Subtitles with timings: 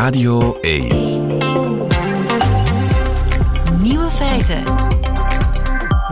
[0.00, 0.88] Radio 1.
[3.82, 4.62] Nieuwe feiten.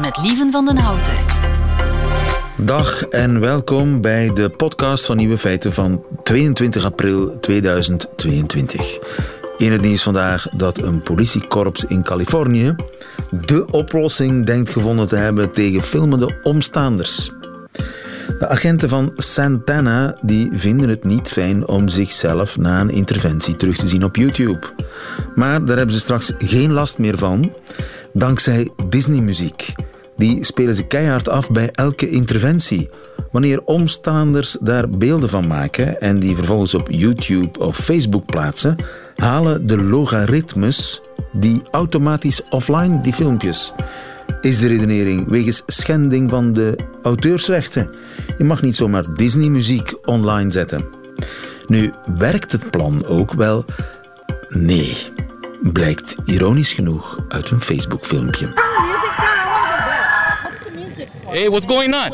[0.01, 1.12] Met Lieven van den Houten.
[2.56, 8.99] Dag en welkom bij de podcast van Nieuwe Feiten van 22 april 2022.
[9.59, 12.75] In het nieuws vandaag dat een politiekorps in Californië
[13.31, 17.30] de oplossing denkt gevonden te hebben tegen filmende omstaanders.
[18.39, 23.77] De agenten van Santana die vinden het niet fijn om zichzelf na een interventie terug
[23.77, 24.66] te zien op YouTube.
[25.34, 27.52] Maar daar hebben ze straks geen last meer van,
[28.12, 29.73] dankzij Disney-muziek.
[30.16, 32.88] Die spelen ze keihard af bij elke interventie.
[33.30, 38.77] Wanneer omstaanders daar beelden van maken en die vervolgens op YouTube of Facebook plaatsen,
[39.16, 41.01] halen de logaritmes
[41.32, 43.73] die automatisch offline die filmpjes
[44.41, 47.91] is de redenering wegens schending van de auteursrechten.
[48.38, 50.84] Je mag niet zomaar Disney-muziek online zetten.
[51.66, 53.64] Nu, werkt het plan ook wel?
[54.48, 54.96] Nee,
[55.62, 58.52] blijkt ironisch genoeg uit een Facebook-filmpje.
[61.30, 62.10] Hey, what's going on?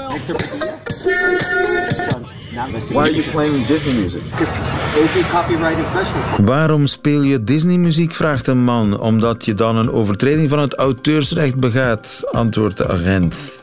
[2.93, 4.23] Why are you playing Disney music?
[4.23, 6.47] It's copyright infringement.
[6.47, 8.15] Waarom speel je Disney-muziek?
[8.15, 9.01] vraagt een man.
[9.01, 13.63] Omdat je dan een overtreding van het auteursrecht begaat, antwoordt de agent.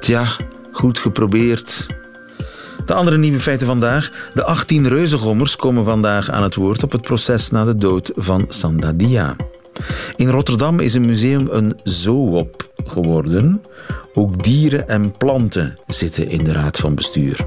[0.00, 0.26] Tja,
[0.72, 1.86] goed geprobeerd.
[2.86, 4.10] De andere nieuwe feiten vandaag.
[4.34, 8.44] De 18 reuzengommers komen vandaag aan het woord op het proces na de dood van
[8.48, 9.36] Sandadia.
[10.16, 13.62] In Rotterdam is een museum een zoop geworden.
[14.14, 17.46] Ook dieren en planten zitten in de raad van bestuur.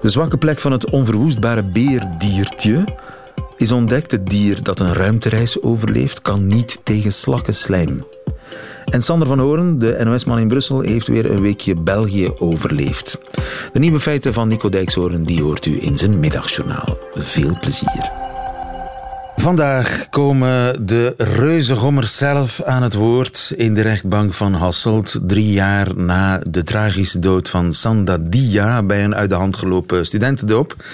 [0.00, 2.84] De zwakke plek van het onverwoestbare beerdiertje
[3.56, 4.10] is ontdekt.
[4.10, 8.02] Het dier dat een ruimtereis overleeft, kan niet tegen slakkenslijm.
[8.84, 13.18] En Sander van Horen, de NOS-man in Brussel, heeft weer een weekje België overleefd.
[13.72, 16.98] De nieuwe feiten van Nico Dijkshoorn die hoort u in zijn middagjournaal.
[17.14, 18.10] Veel plezier.
[19.38, 25.18] Vandaag komen de reuzengommers zelf aan het woord in de rechtbank van Hasselt.
[25.22, 30.06] Drie jaar na de tragische dood van Sanda Dia bij een uit de hand gelopen
[30.06, 30.84] studentendoop.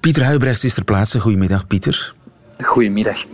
[0.00, 1.20] Pieter Huibrechts is ter plaatse.
[1.20, 2.14] Goedemiddag, Pieter.
[2.62, 3.24] Goedemiddag.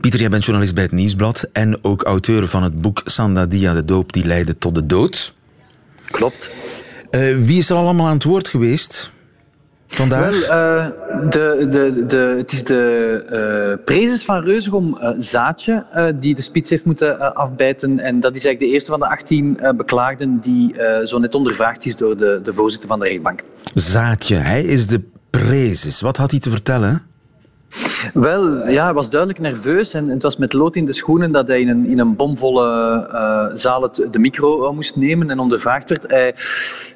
[0.00, 3.72] Pieter, jij bent journalist bij het Nieuwsblad en ook auteur van het boek Sanda Dia,
[3.72, 5.34] de doop die leidde tot de dood.
[6.10, 6.50] Klopt.
[7.10, 9.10] Uh, wie is er allemaal aan het woord geweest?
[9.88, 10.30] Vandaag?
[10.30, 10.86] Wel, uh,
[11.30, 15.84] de, de, de, het is de uh, prezes van Reuzegom uh, Zaatje
[16.20, 17.98] die de spits heeft moeten afbijten.
[17.98, 21.96] En dat is eigenlijk de eerste van de 18 beklaagden die zo net ondervraagd is
[21.96, 23.42] door de, de voorzitter van de rechtbank.
[23.74, 25.00] Zaatje, hij is de
[25.30, 26.00] prezes.
[26.00, 27.02] Wat had hij te vertellen?
[28.14, 31.46] Wel, ja, hij was duidelijk nerveus en het was met lood in de schoenen dat
[31.46, 32.66] hij in een, in een bomvolle
[33.12, 36.10] uh, zaal het, de micro moest nemen en ondervraagd werd.
[36.10, 36.34] Hij,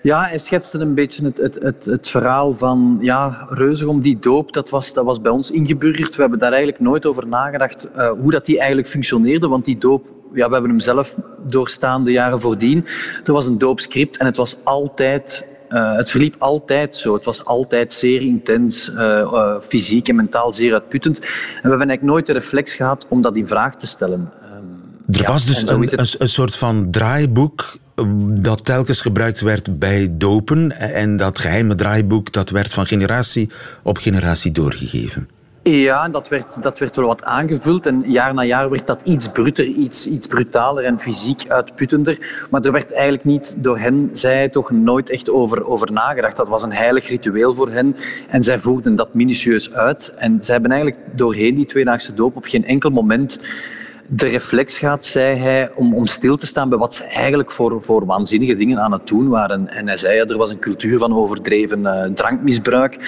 [0.02, 4.70] ja, hij schetste een beetje het, het, het, verhaal van ja, Reuzegom, die doop, dat
[4.70, 6.14] was, dat was bij ons ingeburgerd.
[6.16, 9.78] We hebben daar eigenlijk nooit over nagedacht uh, hoe dat die eigenlijk functioneerde, want die
[9.78, 11.16] doop ja, we hebben hem zelf
[11.46, 12.86] doorstaan de jaren voordien.
[13.24, 17.14] Er was een doopscript en het was altijd uh, het verliep altijd zo.
[17.14, 21.18] Het was altijd zeer intens, uh, uh, fysiek en mentaal zeer uitputtend.
[21.18, 24.32] En we hebben eigenlijk nooit de reflex gehad om dat in vraag te stellen.
[25.12, 27.76] Er ja, was dus een, een, een, soort van draaiboek
[28.28, 30.72] dat telkens gebruikt werd bij dopen.
[30.78, 33.50] En dat geheime draaiboek dat werd van generatie
[33.82, 35.28] op generatie doorgegeven.
[35.64, 39.28] Ja, dat werd, dat werd wel wat aangevuld en jaar na jaar werd dat iets
[39.28, 42.46] bruter, iets, iets brutaler en fysiek uitputtender.
[42.50, 46.36] Maar er werd eigenlijk niet door hen, zij toch nooit echt over, over nagedacht.
[46.36, 47.96] Dat was een heilig ritueel voor hen
[48.28, 50.14] en zij voerden dat minutieus uit.
[50.16, 53.38] En zij hebben eigenlijk doorheen die tweedaagse doop op geen enkel moment
[54.06, 57.82] de reflex gehad, zei hij, om, om stil te staan bij wat ze eigenlijk voor,
[57.82, 59.68] voor waanzinnige dingen aan het doen waren.
[59.68, 62.98] En hij zei, ja, er was een cultuur van overdreven uh, drankmisbruik.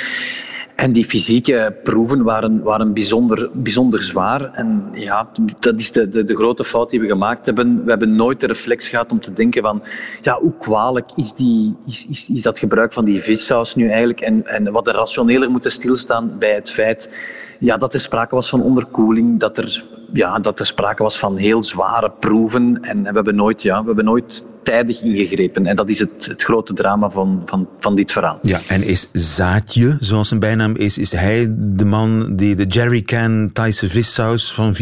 [0.74, 4.52] En die fysieke proeven waren, waren bijzonder, bijzonder zwaar.
[4.52, 5.30] En ja,
[5.60, 7.84] dat is de, de, de, grote fout die we gemaakt hebben.
[7.84, 9.82] We hebben nooit de reflex gehad om te denken van,
[10.22, 14.20] ja, hoe kwalijk is, die, is, is, is dat gebruik van die vissaus nu eigenlijk?
[14.20, 17.10] En, en wat er rationeler moeten stilstaan bij het feit
[17.58, 21.36] ja, dat er sprake was van onderkoeling, dat er, ja, dat er sprake was van
[21.36, 22.78] heel zware proeven.
[22.82, 25.66] En we hebben nooit, ja, we hebben nooit tijdig ingegrepen.
[25.66, 28.38] En dat is het, het grote drama van, van, van dit verhaal.
[28.42, 33.50] Ja, en is Zaatje, zoals zijn bijnaam is, is hij de man die de jerrycan
[33.52, 34.80] Thaise vissaus van 4,5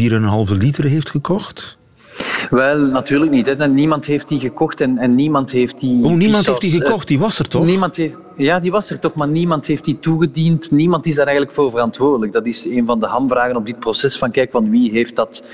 [0.57, 1.77] liter heeft gekocht?
[2.49, 3.45] Wel, natuurlijk niet.
[3.45, 3.67] Hè.
[3.67, 6.05] Niemand heeft die gekocht en, en niemand heeft die...
[6.05, 7.07] Oh, niemand heeft die gekocht?
[7.07, 7.65] Die was er toch?
[7.65, 10.71] Niemand heeft, ja, die was er toch, maar niemand heeft die toegediend.
[10.71, 12.31] Niemand is daar eigenlijk voor verantwoordelijk.
[12.31, 15.45] Dat is een van de hamvragen op dit proces van kijk, van wie heeft dat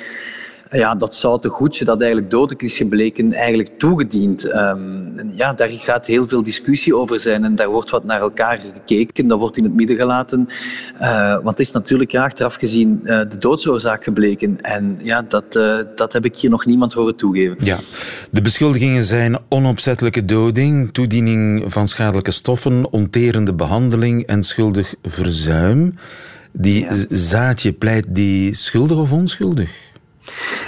[0.71, 4.53] ja, dat zoute goedje dat eigenlijk dodelijk is gebleken, eigenlijk toegediend.
[4.53, 8.59] Um, ja, daar gaat heel veel discussie over zijn en daar wordt wat naar elkaar
[8.59, 10.49] gekeken, dat wordt in het midden gelaten.
[11.01, 14.61] Uh, want het is natuurlijk ja, achteraf gezien uh, de doodsoorzaak gebleken.
[14.61, 17.55] En ja, dat, uh, dat heb ik hier nog niemand horen toegeven.
[17.59, 17.77] Ja,
[18.31, 25.95] de beschuldigingen zijn onopzettelijke doding, toediening van schadelijke stoffen, onterende behandeling en schuldig verzuim.
[26.51, 26.95] Die ja.
[27.09, 29.88] zaadje pleit die schuldig of onschuldig?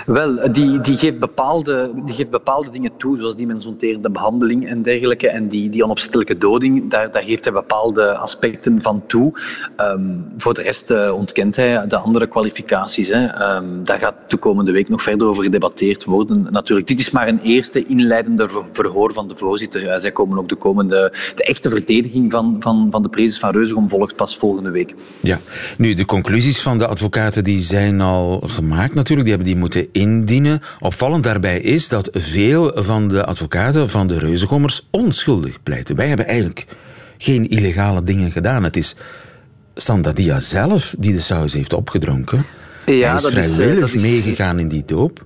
[0.06, 4.82] Wel, die, die, geeft bepaalde, die geeft bepaalde dingen toe, zoals die mensonterende behandeling en
[4.82, 5.30] dergelijke.
[5.30, 9.34] En die, die onopzettelijke doding, daar, daar geeft hij bepaalde aspecten van toe.
[9.78, 13.08] Um, voor de rest uh, ontkent hij de andere kwalificaties.
[13.08, 13.56] Hè.
[13.56, 16.48] Um, daar gaat de komende week nog verder over gedebatteerd worden.
[16.52, 20.00] Natuurlijk, dit is maar een eerste inleidende verhoor van de voorzitter.
[20.00, 21.14] Zij komen ook de komende...
[21.36, 24.96] De echte verdediging van, van, van de prezes van Reuzegom volgt pas volgende week.
[25.22, 25.40] Ja,
[25.78, 29.28] nu, de conclusies van de advocaten die zijn al gemaakt natuurlijk.
[29.28, 30.62] Die hebben die moeten indienen.
[30.80, 35.96] Opvallend daarbij is dat veel van de advocaten van de reuzengommers onschuldig pleiten.
[35.96, 36.66] Wij hebben eigenlijk
[37.18, 38.64] geen illegale dingen gedaan.
[38.64, 38.96] Het is
[39.76, 42.46] Sandadia zelf die de saus heeft opgedronken.
[42.86, 44.02] Ja, Hij is dat vrijwillig is, dat is...
[44.02, 45.26] meegegaan in die doop.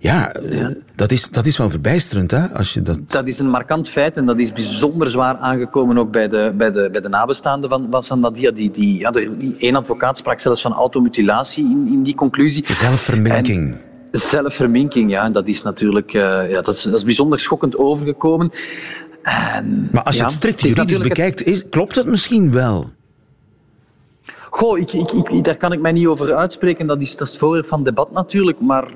[0.00, 2.48] Ja, ja, Dat, is, dat is wel verbijsterend, hè?
[2.48, 3.10] Als je dat...
[3.10, 6.70] dat is een markant feit en dat is bijzonder zwaar aangekomen ook bij de, bij
[6.70, 8.50] de, bij de nabestaanden van, van Sandadia.
[8.50, 12.72] Die, die, ja, die, één advocaat sprak zelfs van automutilatie in, in die conclusie.
[12.72, 13.72] Zelfverminking.
[13.72, 15.30] En zelfverminking, ja.
[15.30, 18.50] Dat is natuurlijk uh, ja, dat is, dat is bijzonder schokkend overgekomen.
[19.22, 22.90] En, maar als je ja, het strikt juridisch bekijkt, is, klopt het misschien wel?
[24.50, 26.86] Goh, ik, ik, ik, daar kan ik mij niet over uitspreken.
[26.86, 28.60] Dat is, dat is het voorwerp van debat natuurlijk.
[28.60, 28.88] Maar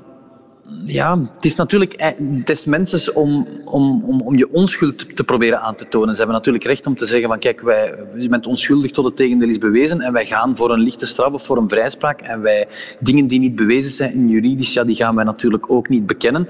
[0.85, 5.61] ja, het is natuurlijk eh, des mensen om, om, om, om je onschuld te proberen
[5.61, 6.11] aan te tonen.
[6.11, 9.15] Ze hebben natuurlijk recht om te zeggen van kijk, wij, je bent onschuldig tot het
[9.15, 12.41] tegendeel is bewezen en wij gaan voor een lichte straf of voor een vrijspraak en
[12.41, 12.67] wij
[12.99, 16.47] dingen die niet bewezen zijn juridisch, ja, die gaan wij natuurlijk ook niet bekennen.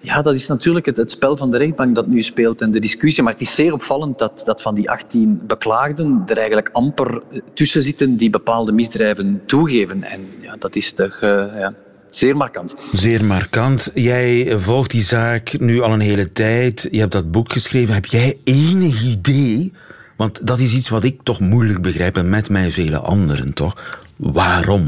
[0.00, 2.78] Ja, dat is natuurlijk het, het, spel van de rechtbank dat nu speelt en de
[2.80, 3.22] discussie.
[3.22, 7.22] Maar het is zeer opvallend dat, dat van die 18 beklaagden er eigenlijk amper
[7.54, 10.02] tussen zitten die bepaalde misdrijven toegeven.
[10.02, 11.20] En ja, dat is toch...
[11.22, 11.74] Uh, ja,
[12.14, 12.74] Zeer markant.
[12.92, 13.90] Zeer markant.
[13.94, 16.88] Jij volgt die zaak nu al een hele tijd.
[16.90, 17.94] Je hebt dat boek geschreven.
[17.94, 19.72] Heb jij enig idee?
[20.16, 24.00] Want dat is iets wat ik toch moeilijk begrijp en met mij vele anderen toch.
[24.16, 24.86] Waarom?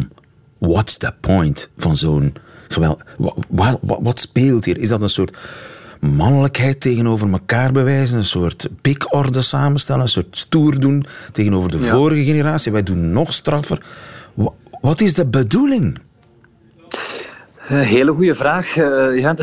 [0.58, 2.34] What's the point van zo'n
[2.68, 3.02] geweld?
[3.18, 4.78] Wat, wat, wat speelt hier?
[4.78, 5.36] Is dat een soort
[6.00, 12.24] mannelijkheid tegenover elkaar bewijzen, een soort pikorde samenstellen, een soort stoer doen tegenover de vorige
[12.24, 12.72] generatie.
[12.72, 13.82] Wij doen nog straffer.
[14.80, 15.98] Wat is de bedoeling?
[17.68, 18.76] Eh, hele goede vraag.
[18.76, 19.36] Uh, ja,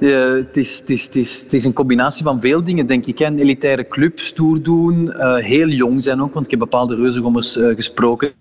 [0.00, 3.20] uh, het, is, is, is een combinatie van veel dingen, denk ik.
[3.20, 8.32] Een elitaire club, stoer doen, heel jong zijn ook, want ik heb bepaalde reuzengommers gesproken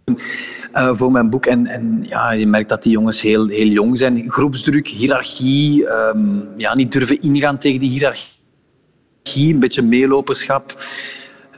[0.74, 1.46] voor mijn boek.
[1.46, 4.32] En, en ja, je merkt dat die jongens heel, heel jong zijn.
[4.32, 10.76] Groepsdruk, hiërarchie, um, ja, niet durven ingaan tegen die hiërarchie, een beetje meeloperschap.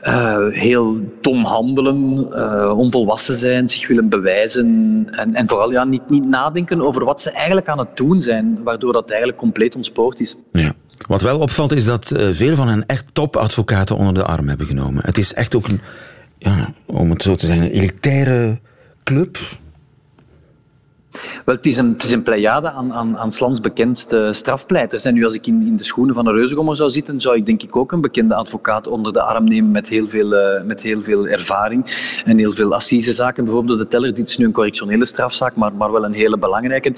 [0.06, 4.66] Uh, heel dom handelen, uh, onvolwassen zijn, zich willen bewijzen
[5.10, 8.62] en, en vooral ja, niet, niet nadenken over wat ze eigenlijk aan het doen zijn,
[8.62, 10.36] waardoor dat eigenlijk compleet ontspoord is.
[10.52, 10.72] Ja.
[11.08, 14.66] Wat wel opvalt is dat uh, veel van hen echt topadvocaten onder de arm hebben
[14.66, 15.02] genomen.
[15.04, 15.80] Het is echt ook een,
[16.38, 18.60] ja, om het zo te zeggen, een elitaire
[19.04, 19.38] club
[21.44, 25.04] wel, het is een, het is een pleiade aan, aan, aan Slans bekendste strafpleiters.
[25.04, 27.46] En nu als ik in, in de schoenen van een reuzegommer zou zitten, zou ik
[27.46, 30.82] denk ik ook een bekende advocaat onder de arm nemen met heel veel, uh, met
[30.82, 31.84] heel veel ervaring
[32.24, 33.44] en heel veel assisezaken.
[33.44, 36.92] Bijvoorbeeld de teller, dit is nu een correctionele strafzaak, maar, maar wel een hele belangrijke.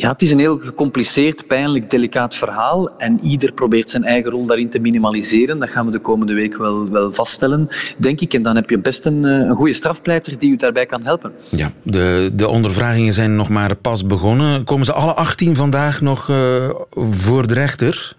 [0.00, 2.98] Ja, het is een heel gecompliceerd, pijnlijk, delicaat verhaal.
[2.98, 5.58] En ieder probeert zijn eigen rol daarin te minimaliseren.
[5.58, 8.34] Dat gaan we de komende week wel, wel vaststellen, denk ik.
[8.34, 11.32] En dan heb je best een, eh, een goede strafpleiter die u daarbij kan helpen.
[11.50, 14.64] Ja, de, de ondervragingen zijn nog maar pas begonnen.
[14.64, 18.18] Komen ze alle 18 vandaag nog uh, voor de rechter?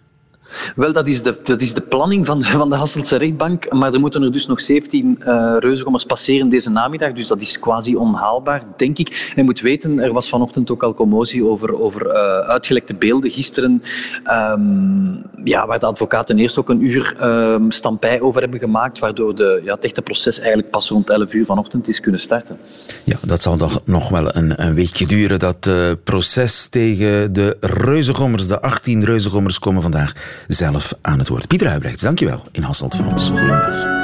[0.76, 3.74] Wel, dat is de, is de planning van, van de Hasseltse rechtbank.
[3.74, 7.14] Maar er moeten er dus nog 17 uh, eh, reuzengommers passeren deze namiddag.
[7.14, 9.08] Dus dat is quasi onhaalbaar, denk ik.
[9.10, 13.32] En je moet weten, er was vanochtend ook al commotie over, over uh, uitgelekte beelden
[13.32, 13.84] gisteren.
[14.26, 19.00] Um, ja, waar de advocaten eerst ook een uur um, stampij over hebben gemaakt.
[19.00, 22.58] Waardoor de, ja, het echte proces eigenlijk pas rond 11 uur vanochtend is kunnen starten.
[23.04, 25.40] Ja, dat zal nog wel een, een weekje duren.
[25.40, 30.14] Dat uh, proces tegen de reuzengommers, de 18 reuzengommers, komen vandaag
[30.48, 31.48] zelf aan het woord.
[31.48, 33.28] Pieter Huibrechts, dankjewel in Hasselt voor ons.
[33.28, 34.00] Goedemiddag.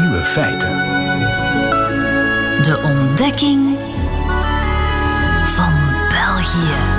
[0.00, 0.70] Nieuwe feiten.
[2.62, 3.76] De ontdekking
[5.46, 5.72] van
[6.08, 6.89] België.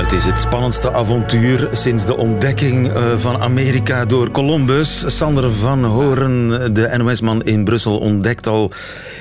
[0.00, 5.16] Het is het spannendste avontuur sinds de ontdekking eh, van Amerika door Columbus.
[5.16, 8.72] Sander van Horen, de NOS-man in Brussel, ontdekt al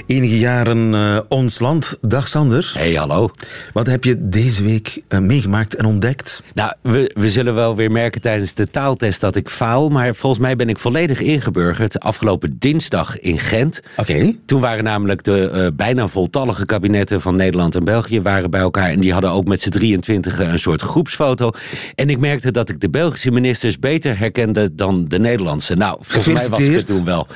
[0.06, 1.98] enige jaren uh, ons land.
[2.02, 2.72] Dag Sander.
[2.74, 3.30] Hey, hallo.
[3.74, 6.44] Wat heb je deze week uh, meegemaakt en ontdekt?
[6.54, 9.90] Nou, we, we zullen wel weer merken tijdens de taaltest dat ik faal.
[9.90, 13.82] Maar volgens mij ben ik volledig ingeburgerd afgelopen dinsdag in Gent.
[13.98, 14.12] Oké.
[14.12, 14.40] Okay.
[14.46, 18.90] Toen waren namelijk de bijna voltallige kabinetten van Nederland en België waren bij elkaar.
[18.90, 21.52] En die hadden ook met z'n 23 een soort groepsfoto.
[21.96, 25.76] En ik merkte dat ik de Belgische ministers beter herkende dan de Nederlandse.
[25.76, 27.28] Nou, volgens mij was ik het toen wel.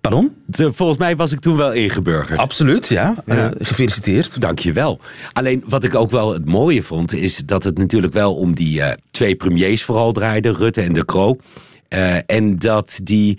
[0.00, 0.34] Pardon?
[0.46, 2.38] De, volgens mij was ik toen wel ingeburgerd.
[2.38, 3.14] Absoluut, ja.
[3.26, 4.40] Uh, gefeliciteerd.
[4.40, 5.00] Dank je wel.
[5.32, 7.14] Alleen wat ik ook wel het mooie vond...
[7.14, 10.52] is dat het natuurlijk wel om die uh, twee premiers vooral draaide.
[10.52, 11.36] Rutte en De Croo.
[11.94, 13.38] Uh, en dat die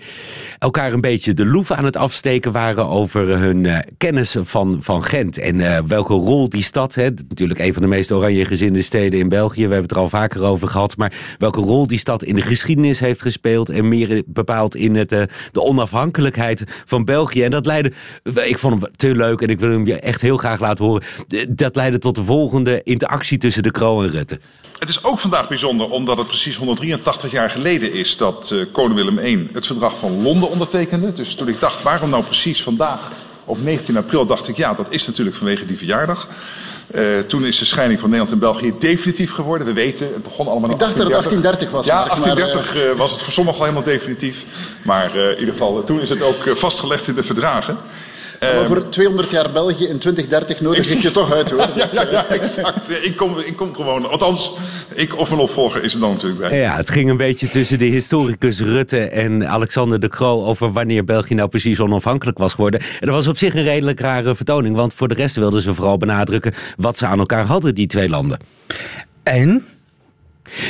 [0.59, 5.03] elkaar een beetje de loef aan het afsteken waren over hun uh, kennis van, van
[5.03, 5.37] Gent.
[5.37, 9.29] En welke rol die stad, hè, natuurlijk een van de meest oranje gezinde steden in
[9.29, 12.35] België, we hebben het er al vaker over gehad, maar welke rol die stad in
[12.35, 15.29] de geschiedenis heeft gespeeld en meer bepaald in het, de
[15.61, 17.43] onafhankelijkheid van België.
[17.43, 17.91] En dat leidde,
[18.43, 21.03] ik vond hem te leuk en ik wil hem je echt heel graag laten horen,
[21.49, 24.39] dat leidde tot de volgende interactie tussen de Kroo en Rutte.
[24.79, 28.95] Het is ook vandaag bijzonder omdat het precies 183 jaar geleden is dat uh, koning
[28.95, 31.13] Willem I het verdrag van Londen ondertekende.
[31.13, 33.11] Dus toen ik dacht, waarom nou precies vandaag
[33.45, 36.27] op 19 april, dacht ik, ja, dat is natuurlijk vanwege die verjaardag.
[36.95, 39.67] Uh, toen is de scheiding van Nederland en België definitief geworden.
[39.67, 41.85] We weten, het begon allemaal in Ik dacht dat het 1830 was.
[41.85, 44.45] Ja, 1830 maar, uh, was het voor sommigen al helemaal definitief.
[44.81, 47.77] Maar uh, in ieder geval, toen is het ook vastgelegd in de verdragen.
[48.39, 51.59] Maar voor 200 jaar België in 2030 nodig ik je toch uit hoor.
[51.75, 52.89] ja, ja, ja, exact.
[53.03, 54.09] Ik kom, ik kom gewoon.
[54.09, 54.53] Althans,
[54.93, 56.59] ik of mijn opvolger is er dan natuurlijk bij.
[56.59, 61.05] Ja, het ging een beetje tussen de historicus Rutte en Alexander de Croo over wanneer
[61.05, 62.79] België nou precies onafhankelijk was geworden.
[62.79, 65.73] En dat was op zich een redelijk rare vertoning, want voor de rest wilden ze
[65.73, 68.39] vooral benadrukken wat ze aan elkaar hadden, die twee landen.
[69.23, 69.65] En?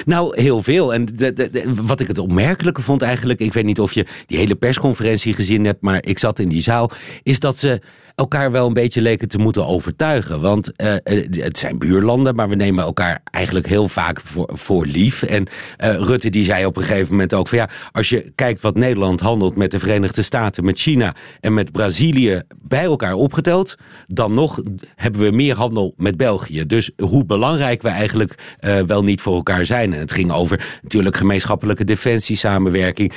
[0.05, 0.93] Nou, heel veel.
[0.93, 3.39] En de, de, wat ik het opmerkelijke vond eigenlijk...
[3.39, 5.81] ik weet niet of je die hele persconferentie gezien hebt...
[5.81, 6.91] maar ik zat in die zaal...
[7.23, 7.81] is dat ze
[8.19, 10.41] elkaar wel een beetje leken te moeten overtuigen.
[10.41, 10.93] Want uh,
[11.29, 15.23] het zijn buurlanden, maar we nemen elkaar eigenlijk heel vaak voor, voor lief.
[15.23, 15.47] En
[15.83, 18.75] uh, Rutte die zei op een gegeven moment ook van ja, als je kijkt wat
[18.75, 23.75] Nederland handelt met de Verenigde Staten, met China en met Brazilië bij elkaar opgeteld,
[24.07, 24.61] dan nog
[24.95, 26.65] hebben we meer handel met België.
[26.65, 29.93] Dus hoe belangrijk we eigenlijk wel niet voor elkaar zijn.
[29.93, 33.13] En het ging over natuurlijk gemeenschappelijke defensiesamenwerking.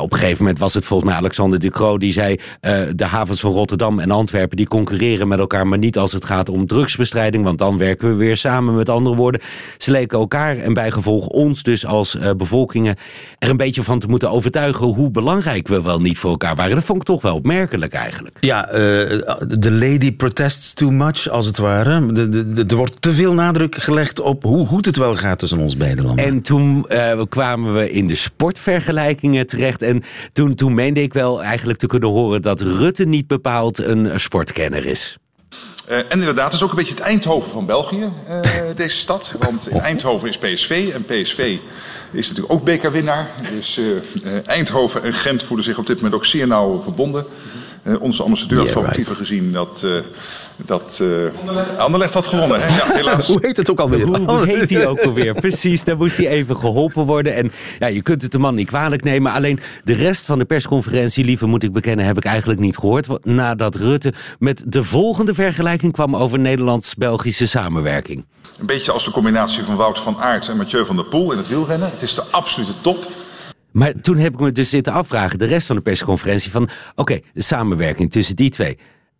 [0.00, 2.38] op een gegeven moment was het volgens mij Alexander de Croo die zei
[2.94, 6.24] de havens van Rotterdam en Antwerpen Antwerpen die concurreren met elkaar, maar niet als het
[6.24, 8.74] gaat om drugsbestrijding, want dan werken we weer samen.
[8.74, 9.40] Met andere woorden,
[9.78, 12.96] ze leken elkaar en bijgevolg ons dus als uh, bevolkingen
[13.38, 16.74] er een beetje van te moeten overtuigen hoe belangrijk we wel niet voor elkaar waren.
[16.74, 18.36] Dat vond ik toch wel opmerkelijk eigenlijk.
[18.40, 22.12] Ja, de uh, lady protests too much, als het ware.
[22.12, 25.38] De, de, de, er wordt te veel nadruk gelegd op hoe goed het wel gaat
[25.38, 26.24] tussen ons beide landen.
[26.24, 29.82] En toen uh, kwamen we in de sportvergelijkingen terecht.
[29.82, 30.02] En
[30.32, 34.84] toen, toen meende ik wel eigenlijk te kunnen horen dat Rutte niet bepaald een sportkenner
[34.84, 35.16] is.
[35.88, 38.40] Uh, en inderdaad, het is ook een beetje het Eindhoven van België, uh,
[38.74, 39.34] deze stad.
[39.38, 41.58] Want in Eindhoven is PSV en PSV
[42.12, 43.30] is natuurlijk ook bekerwinnaar.
[43.54, 47.26] Dus uh, Eindhoven en Gent voelen zich op dit moment ook zeer nauw verbonden.
[48.00, 49.08] Onze ambassadeur had yeah, right.
[49.08, 49.84] gezien dat
[50.56, 52.60] dat uh, Anderlecht had gewonnen.
[52.60, 52.76] Hè?
[52.76, 53.26] Ja, helaas.
[53.32, 54.06] hoe heet het ook alweer?
[54.06, 55.34] Hoe, hoe heet hij ook alweer?
[55.46, 57.34] Precies, daar moest hij even geholpen worden.
[57.34, 59.32] En ja, je kunt het de man niet kwalijk nemen.
[59.32, 63.24] Alleen de rest van de persconferentie, lieve moet ik bekennen, heb ik eigenlijk niet gehoord.
[63.24, 68.24] Nadat Rutte met de volgende vergelijking kwam over Nederlands-Belgische samenwerking.
[68.58, 71.38] Een beetje als de combinatie van Wout van Aert en Mathieu van der Poel in
[71.38, 71.90] het wielrennen.
[71.90, 73.06] Het is de absolute top.
[73.76, 77.20] Maar toen heb ik me dus zitten afvragen, de rest van de persconferentie, van oké,
[77.32, 78.78] de samenwerking tussen die twee.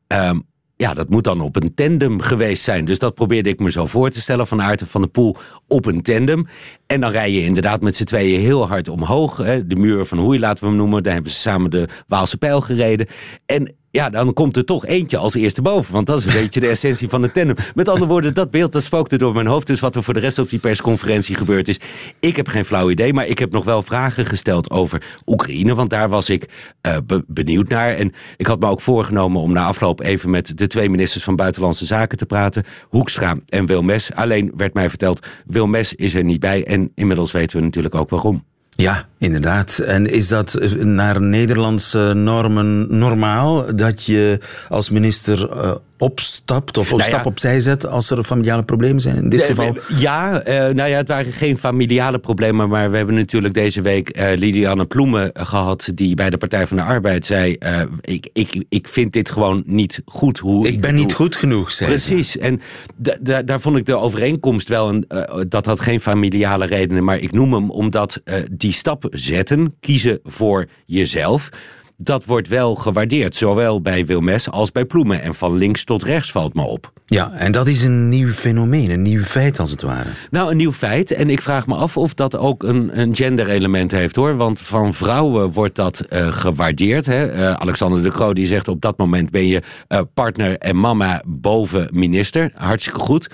[0.09, 0.43] Um,
[0.77, 2.85] ja, dat moet dan op een tandem geweest zijn.
[2.85, 4.47] Dus dat probeerde ik me zo voor te stellen.
[4.47, 5.37] Van Aert van de Poel
[5.69, 6.47] op een tandem.
[6.87, 9.37] En dan rij je inderdaad met z'n tweeën heel hard omhoog.
[9.37, 9.67] Hè.
[9.67, 11.03] De muur van Hoei laten we hem noemen.
[11.03, 13.07] Daar hebben ze samen de Waalse pijl gereden.
[13.47, 15.93] En ja, dan komt er toch eentje als eerste boven.
[15.93, 17.57] Want dat is een beetje de essentie van de tandem.
[17.75, 19.67] Met andere woorden, dat beeld dat spookte door mijn hoofd.
[19.67, 21.81] Dus wat er voor de rest op die persconferentie gebeurd is.
[22.21, 25.75] Ik heb geen flauw idee, maar ik heb nog wel vragen gesteld over Oekraïne.
[25.75, 26.49] Want daar was ik
[26.87, 27.95] uh, be benieuwd naar.
[27.95, 31.37] En ik had me ook voorgenomen om na afloop even met de twee ministers van
[31.37, 32.65] Buitenlandse Zaken te praten.
[32.89, 34.13] Hoekstra en Wilmes.
[34.13, 36.67] Alleen werd mij verteld, Wilmes is er niet bij.
[36.67, 38.45] En inmiddels weten we natuurlijk ook waarom.
[38.77, 39.79] Ja, inderdaad.
[39.79, 46.97] En is dat naar Nederlandse normen normaal dat je als minister uh, opstapt of een
[46.97, 47.15] Nou ja.
[47.17, 49.17] stap opzij zet als er familiale problemen zijn.
[49.17, 49.77] In dit Nee, geval.
[49.99, 52.69] Ja, eh, nou ja, het waren geen familiale problemen.
[52.69, 55.91] Maar we hebben natuurlijk deze week eh Lidiane Ploemen gehad.
[55.95, 59.63] Die bij de Partij van de Arbeid zei: eh, ik, ik, ik vind dit gewoon
[59.67, 60.39] niet goed.
[60.39, 62.09] Hoe Ik ben niet doe." goed genoeg, zei ze.
[62.09, 62.39] Precies.
[62.39, 62.61] En
[62.97, 64.89] da- da- daar vond ik de overeenkomst wel.
[64.89, 65.05] Een,
[65.49, 67.05] dat had geen familiale redenen.
[67.05, 68.23] Maar ik noem hem omdat
[68.53, 71.49] die stap zetten, kiezen voor jezelf.
[71.97, 73.37] Dat wordt wel gewaardeerd.
[73.37, 75.23] Zowel bij Wilmes als bij Ploemen.
[75.23, 76.93] En van links tot rechts valt me op.
[77.07, 80.09] Ja, en dat is een nieuw fenomeen, een nieuw feit als het ware.
[80.31, 81.11] Nou, een nieuw feit.
[81.11, 84.37] En ik vraag me af of dat ook een, een genderelement heeft hoor.
[84.37, 87.07] Want van vrouwen wordt dat eh, gewaardeerd.
[87.07, 87.27] Hè?
[87.27, 91.23] Eh, Alexander de Croo die zegt op dat moment ben je eh, partner en mama
[91.27, 92.51] boven minister.
[92.55, 93.31] Hartstikke goed.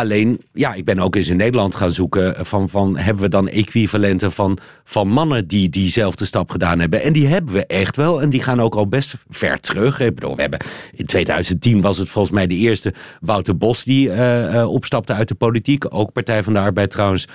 [0.00, 3.48] Alleen, ja, ik ben ook eens in Nederland gaan zoeken van, van hebben we dan
[3.48, 7.02] equivalenten van, van mannen die diezelfde stap gedaan hebben.
[7.02, 8.22] En die hebben we echt wel.
[8.22, 10.00] En die gaan ook al best ver terug.
[10.00, 10.60] Ik bedoel, we hebben
[10.94, 15.28] in 2010 was het volgens mij de eerste Wouter Bos die eh, eh, opstapte uit
[15.28, 15.94] de politiek.
[15.94, 17.28] Ook Partij van de Arbeid trouwens.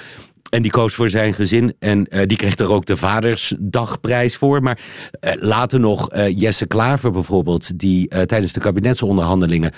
[0.49, 1.73] En die koos voor zijn gezin.
[1.79, 4.61] En eh, die kreeg er ook de Vadersdagprijs voor.
[4.61, 4.79] Maar
[5.19, 7.79] eh, later nog eh, Jesse Klaver bijvoorbeeld.
[7.79, 9.71] Die tijdens de kabinetsonderhandelingen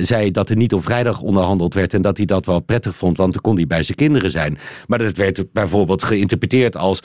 [0.00, 1.94] zei dat er niet op vrijdag onderhandeld werd.
[1.94, 3.16] En dat hij dat wel prettig vond.
[3.16, 4.58] Want dan kon hij bij zijn kinderen zijn.
[4.86, 7.02] Maar dat werd bijvoorbeeld geïnterpreteerd als...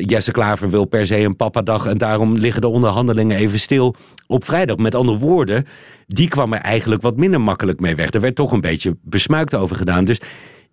[0.00, 1.86] Jesse Klaver wil per se een papadag.
[1.86, 3.94] En daarom liggen de onderhandelingen even stil
[4.26, 4.76] op vrijdag.
[4.76, 5.64] Met andere woorden,
[6.06, 8.10] die kwam er eigenlijk wat minder makkelijk mee weg.
[8.10, 10.04] Er werd toch een beetje besmuikt over gedaan.
[10.04, 10.20] Dus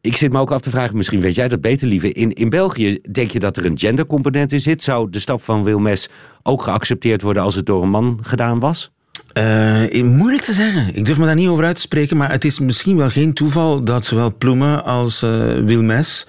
[0.04, 2.12] ik zit me ook af te vragen, misschien weet jij dat beter, lieve.
[2.12, 4.84] In, in België denk je dat er een gendercomponent in zit?
[4.84, 6.10] Zou de stap van Wilmes
[6.42, 8.92] ook geaccepteerd worden als het door een man gedaan was?
[9.34, 10.96] Eh, moeilijk te zeggen.
[10.96, 13.34] Ik durf me daar niet over uit te spreken, maar het is misschien wel geen
[13.34, 16.28] toeval dat zowel Ploemen als eh Wilmes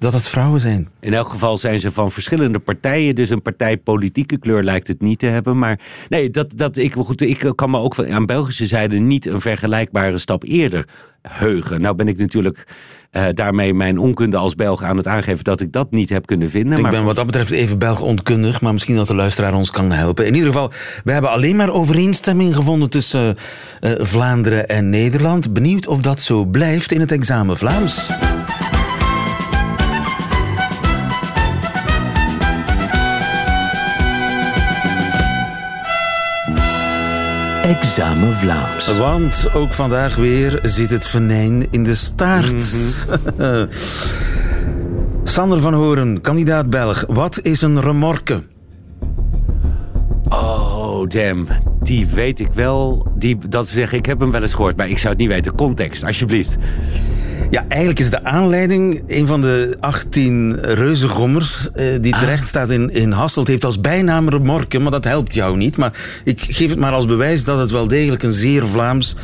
[0.00, 0.88] dat het vrouwen zijn.
[1.00, 3.14] In elk geval zijn ze van verschillende partijen.
[3.14, 5.58] Dus een partijpolitieke kleur lijkt het niet te hebben.
[5.58, 9.26] Maar nee, dat, dat, ik, goed, ik kan me ook van- aan Belgische zijde niet
[9.26, 10.88] een vergelijkbare stap eerder
[11.22, 11.80] heugen.
[11.80, 12.66] Nou ben ik natuurlijk
[13.10, 16.50] eh, daarmee mijn onkunde als Belg aan het aangeven dat ik dat niet heb kunnen
[16.50, 16.76] vinden.
[16.76, 19.70] Ik maar ben wat dat betreft even Belg onkundig, maar misschien dat de luisteraar ons
[19.70, 20.26] kan helpen.
[20.26, 20.72] In ieder geval,
[21.04, 23.36] we hebben alleen maar overeenstemming gevonden tussen
[23.80, 25.52] eh, Vlaanderen en Nederland.
[25.52, 28.08] Benieuwd of dat zo blijft in het examen Vlaams.
[37.70, 38.98] Examen Vlaams.
[38.98, 42.62] Want ook vandaag weer zit het venijn in de staart.
[45.24, 47.04] Sander van Horen, kandidaat Belg.
[47.08, 48.42] Wat is een remorke?
[50.28, 51.46] Oh, damn.
[51.82, 53.06] Die weet ik wel.
[53.14, 55.30] Die, dat zeg ik, ik heb hem wel eens gehoord, maar ik zou het niet
[55.30, 55.54] weten.
[55.54, 56.56] Context, alsjeblieft.
[57.50, 62.90] Ja, eigenlijk is de aanleiding een van de 18 reuzengommers eh, die terecht staat in,
[62.90, 63.48] in Hasselt.
[63.48, 65.76] heeft als bijnaam remorke, maar dat helpt jou niet.
[65.76, 65.92] Maar
[66.24, 69.16] ik geef het maar als bewijs dat het wel degelijk een zeer Vlaams,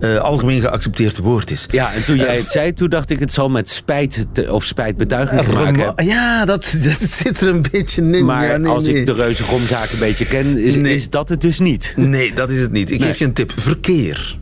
[0.00, 1.66] eh, algemeen geaccepteerd woord is.
[1.70, 4.64] Ja, en toen jij het zei, toen dacht ik het zal met spijt te- of
[4.64, 6.04] spijtbetuiging te maken hebben.
[6.04, 8.24] ja, dat, dat zit er een beetje in.
[8.24, 8.94] Maar ja, nee, als nee.
[8.94, 10.94] ik de reuzengomzaak een beetje ken, is, Nee.
[10.94, 11.94] is dat het dus niet.
[11.96, 12.90] Nee, dat is het niet.
[12.90, 13.52] Ik geef je een tip.
[13.56, 14.38] Verkeer.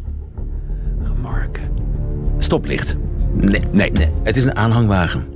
[1.22, 1.60] Mark.
[2.38, 2.96] Stoplicht.
[3.40, 3.62] Nee.
[3.72, 3.92] Nee.
[4.22, 5.26] Het is een aanhangwagen.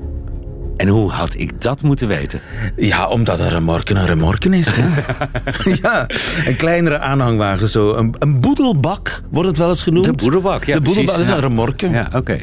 [0.77, 2.41] En hoe had ik dat moeten weten?
[2.77, 4.77] Ja, omdat een remorke een remorke is.
[5.83, 6.07] Ja,
[6.47, 7.95] een kleinere aanhangwagen zo.
[7.95, 10.05] Een, een boedelbak wordt het wel eens genoemd.
[10.05, 11.31] De boedelbak, ja De boedelbak precies.
[11.31, 11.49] is een Ja.
[11.49, 11.89] remorke.
[11.89, 12.39] Ja, oké.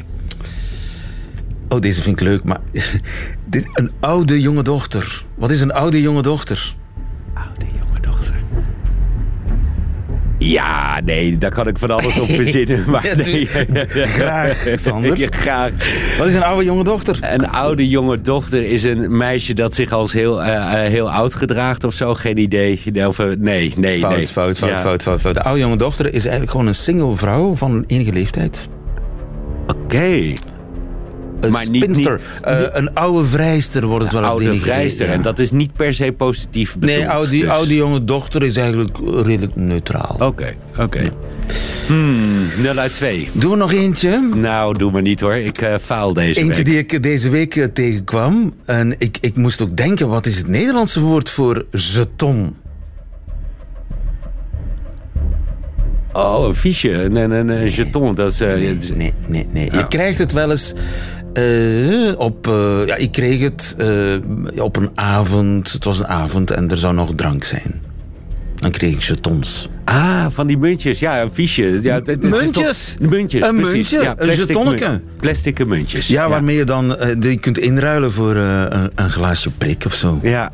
[1.70, 2.60] Oh, deze vind ik leuk, maar...
[3.46, 5.26] dit, een oude jonge dochter.
[5.36, 6.76] Wat is een oude jonge dochter?
[7.34, 7.89] Oude jonge.
[10.40, 12.84] Ja, nee, daar kan ik van alles op verzinnen.
[12.90, 13.46] Maar nee.
[13.94, 15.18] Graag, Sander.
[15.20, 15.72] Ja, graag.
[16.18, 17.20] Wat is een oude jonge dochter?
[17.22, 21.36] Een oude jonge dochter is een meisje dat zich als heel, eh, eh, heel oud
[21.36, 22.14] gedraagt of zo.
[22.16, 22.82] Geen idee.
[23.08, 24.28] Of, eh, nee, nee, Fout, nee.
[24.28, 24.80] fout, fout, Ja.
[24.80, 25.36] fout, fout, fout.
[25.36, 28.68] De oude jonge dochter is eigenlijk gewoon een single vrouw van enige leeftijd.
[29.68, 30.34] Oké.
[31.40, 32.14] Een Maar niet- spinster.
[32.14, 35.08] niet- Eh, een oude vrijster wordt het wel eens Oude vrijster.
[35.08, 35.14] ja.
[35.14, 36.98] En dat is niet per se positief bedoeld.
[36.98, 37.48] Nee, oude, dus.
[37.48, 40.16] oude jonge dochter is eigenlijk redelijk neutraal.
[40.20, 41.02] Oké, oké.
[41.88, 43.30] Hmm, 0 uit 2.
[43.32, 44.30] Doen we nog eentje?
[44.36, 45.34] Nou, doe maar niet hoor.
[45.36, 46.66] Ik eh, faal deze Eentje week.
[46.66, 48.54] die ik deze week eh, tegenkwam.
[48.66, 52.56] En ik, ik moest ook denken, wat is het Nederlandse woord voor jeton?
[56.14, 56.92] Oh, een fiche.
[56.92, 58.16] Een, een, een, een jeton.
[58.16, 58.40] Dat is...
[58.40, 59.48] Nee, nee, nee.
[59.52, 59.72] nee.
[59.72, 60.74] Je krijgt het wel eens
[61.34, 62.48] eh, op...
[62.48, 65.72] eh, ja, ik kreeg het eh, op een avond.
[65.72, 67.82] Het was een avond en er zou nog drank zijn.
[68.56, 69.70] Dan kreeg ik jetons.
[69.86, 71.00] Ah, van die muntjes.
[71.00, 71.80] Ja, een fiche.
[71.82, 72.96] Ja, het- het is Muntjes?
[73.10, 73.74] muntjes, Een precies.
[73.74, 74.02] muntje?
[74.02, 76.08] Ja, Een plastic mun- Plastic muntjes.
[76.08, 80.20] Ja, waarmee je dan die kunt inruilen voor een, een glaasje prik of zo.
[80.22, 80.52] Ja.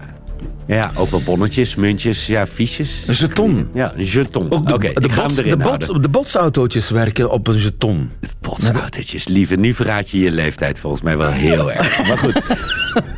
[0.67, 3.03] Ja, ook wel bonnetjes, muntjes, ja, fiches.
[3.07, 3.69] Een jeton.
[3.73, 4.51] Ja, een jeton.
[4.51, 6.01] Ook de, Oké, de, bots, hem de, bots, houden.
[6.01, 8.11] de botsautootjes werken op een jeton.
[8.41, 9.55] Botsautootjes, lieve.
[9.55, 12.07] Nu verraad je je leeftijd volgens mij wel heel erg.
[12.07, 12.43] Maar goed,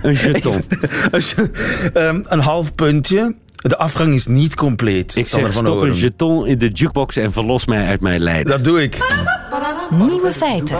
[0.01, 0.63] een jeton.
[1.93, 3.35] Ehm, een half puntje.
[3.55, 5.15] De afgang is niet compleet.
[5.15, 8.21] Ik zal zeg ervan stop een jeton in de jukebox en verlos mij uit mijn
[8.21, 8.51] lijden.
[8.51, 8.97] Dat doe ik.
[9.89, 10.79] Nieuwe feiten.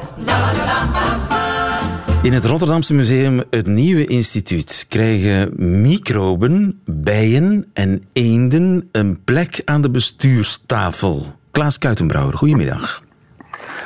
[2.22, 5.52] In het Rotterdamse Museum, het Nieuwe Instituut, krijgen
[5.82, 11.26] microben, bijen en eenden een plek aan de bestuurstafel.
[11.52, 13.04] Klaas Kuitenbrouwer, goedemiddag.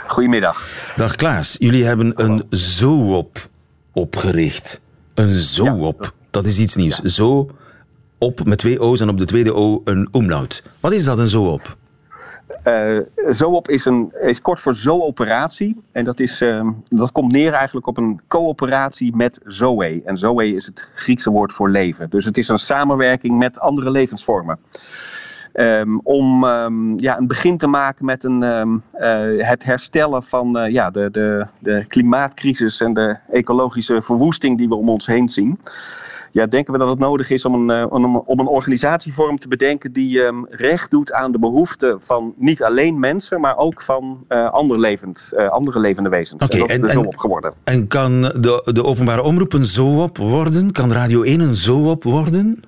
[0.07, 0.67] Goedemiddag.
[0.95, 3.49] Dag Klaas, jullie hebben een zoop
[3.93, 4.81] opgericht.
[5.13, 6.99] Een zoop, dat is iets nieuws.
[6.99, 7.49] Zo
[8.17, 10.63] op met twee O's en op de tweede O een omlaut.
[10.79, 11.77] Wat is dat, een zoop?
[12.63, 12.97] Eh
[13.29, 15.81] Zoop is, een, is kort voor zooperatie.
[15.91, 20.01] En dat, is, ehm, dat komt neer eigenlijk op een coöperatie met Zoe.
[20.05, 22.09] En Zoe is het Griekse woord voor leven.
[22.09, 24.59] Dus het is een samenwerking met andere levensvormen.
[25.53, 28.43] Ehm, om ehm, ja, een begin te maken met een,
[28.91, 34.67] eh, het herstellen van eh, ja, de, de, de klimaatcrisis en de ecologische verwoesting die
[34.67, 35.59] we om ons heen zien.
[36.33, 39.47] Ja, denken we dat het nodig is om een, eh, om, om een organisatievorm te
[39.47, 44.23] bedenken die ehm, recht doet aan de behoeften van niet alleen mensen, maar ook van
[44.27, 46.43] eh, ander levend, eh, andere levende wezens.
[46.43, 47.53] Oké, en en- en- zo op geworden.
[47.63, 50.71] En kan de, de openbare omroep een zoop worden?
[50.71, 52.63] Kan Radio 1 een zoop worden?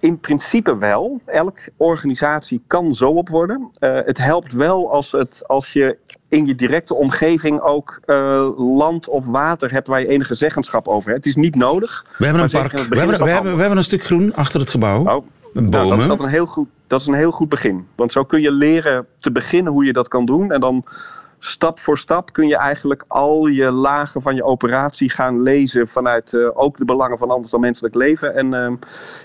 [0.00, 1.20] In principe wel.
[1.26, 3.70] Elk organisatie kan zo op worden.
[3.80, 5.96] Het helpt wel als, het, als je
[6.30, 11.10] in je directe omgeving ook eh, land of water hebt waar je enige zeggenschap over
[11.10, 11.24] hebt.
[11.24, 12.04] Het is niet nodig.
[12.18, 12.72] We hebben een park.
[12.72, 14.98] We hebben, we, hebben, we hebben een stuk groen achter het gebouw.
[14.98, 16.08] Oh, Nou, dat, is Bomen.
[16.08, 17.86] dat, een heel goed, dat is een heel goed begin.
[17.94, 20.52] Want zo kun je leren te beginnen hoe je dat kan doen.
[20.52, 20.84] En dan
[21.40, 25.88] stap voor stap kun je eigenlijk al je lagen van je operatie gaan lezen.
[25.88, 28.34] Vanuit eh, ook de belangen van anders dan menselijk leven.
[28.34, 28.74] En ehm,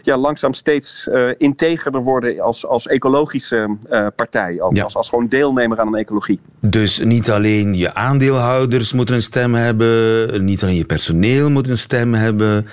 [0.02, 4.62] ja, langzaam steeds integerder worden als, als ecologische eh, partij.
[4.62, 4.84] Ook, Ja.
[4.84, 6.40] als, als gewoon deelnemer aan een ecologie.
[6.60, 11.78] Dus niet alleen je aandeelhouders moeten een stem hebben, niet alleen je personeel moet een
[11.78, 12.68] stem hebben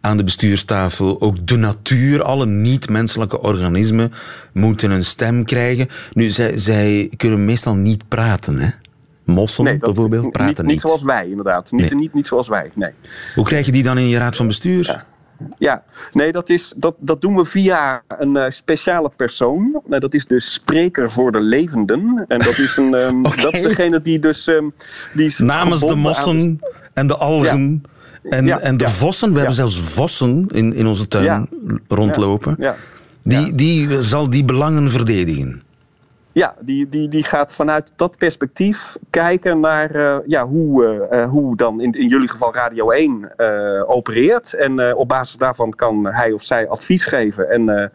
[0.00, 4.12] aan de bestuurstafel, ook de natuur, alle niet-menselijke organismen
[4.52, 5.88] moeten een stem krijgen.
[6.12, 8.68] Nu, zij, zij kunnen meestal niet praten, hè?
[9.34, 10.66] Mossen Nee, bijvoorbeeld praten niet, niet.
[10.66, 11.70] niet zoals wij inderdaad.
[11.70, 11.98] Niet, Nee.
[12.00, 12.90] niet, niet zoals wij, nee.
[13.34, 15.04] Hoe krijg je die dan in je raad van bestuur?
[15.58, 19.80] Ja, nee, dat, is, dat, dat doen we via een eh, speciale persoon.
[19.86, 22.24] Nou, dat is de spreker voor de levenden.
[22.28, 24.46] En dat is, een, ehm, dat is degene die dus...
[24.46, 24.64] ehm,
[25.14, 26.60] die is Namens de aan mossen
[26.94, 27.82] en de algen
[28.22, 29.28] en, Ja, en de ja, vossen.
[29.28, 29.38] We ja.
[29.38, 31.46] hebben zelfs vossen in, in onze tuin Ja.
[31.88, 32.56] rondlopen.
[32.58, 32.76] Ja,
[33.22, 35.62] Die, die zal die belangen verdedigen.
[36.38, 41.30] Ja die, die, die gaat vanuit dat perspectief kijken naar eh, ja, hoe, eh, eh,
[41.30, 44.54] hoe dan in, in jullie geval Radio 1 eh, opereert.
[44.54, 47.50] En op basis daarvan kan hij of zij advies geven.
[47.50, 47.92] En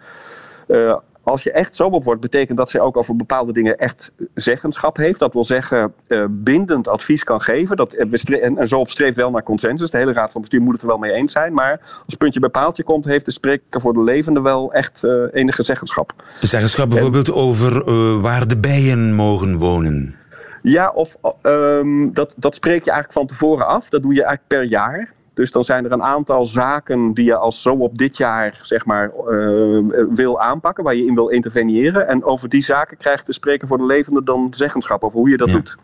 [1.23, 4.97] als je echt zo op wordt, betekent dat zij ook over bepaalde dingen echt zeggenschap
[4.97, 5.19] heeft.
[5.19, 7.77] Dat wil zeggen, eh, bindend advies kan geven.
[7.77, 9.89] Dat, eh, en, en zo op streeft wel naar consensus.
[9.89, 11.53] De hele raad van bestuur moet het er wel mee eens zijn.
[11.53, 15.11] Maar als puntje bij paaltje komt, heeft de spreker voor de levende wel echt eh,
[15.31, 16.13] enige zeggenschap.
[16.41, 17.83] Zeggenschap bijvoorbeeld over
[18.21, 20.15] waar de bijen mogen wonen.
[20.61, 23.89] Ja, of ehm, dat, dat spreek je eigenlijk van tevoren af.
[23.89, 25.13] Dat doe je eigenlijk per jaar.
[25.33, 28.85] Dus dan zijn er een aantal zaken die je als zo op dit jaar zeg
[28.85, 32.07] maar, eh, wil aanpakken, waar je in wil interveneren.
[32.07, 35.37] En over die zaken krijgt de spreker voor de levende dan zeggenschap over hoe je
[35.37, 35.53] dat Ja.
[35.53, 35.75] doet.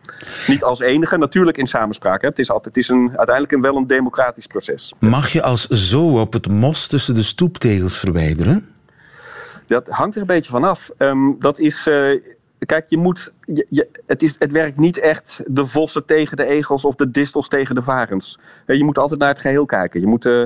[0.47, 2.21] Niet als enige, natuurlijk in samenspraak.
[2.21, 2.27] Hè.
[2.27, 4.93] Het is, altijd, het is een, uiteindelijk een, wel een democratisch proces.
[4.99, 8.67] Mag je als zo op het mos tussen de stoeptegels verwijderen?
[9.67, 10.89] Dat hangt er een beetje van af.
[10.97, 11.87] Ehm, dat is.
[11.87, 12.21] eh,
[12.65, 13.33] kijk, je moet.
[13.53, 17.11] Je, je- het, is, het werkt niet echt de vossen tegen de egels of de
[17.11, 18.39] distels tegen de varens.
[18.65, 19.99] Je moet altijd naar het geheel kijken.
[19.99, 20.43] Je moet eh,